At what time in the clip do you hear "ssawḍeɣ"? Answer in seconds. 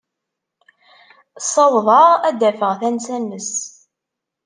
1.45-2.07